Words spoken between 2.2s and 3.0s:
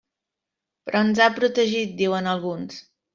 alguns.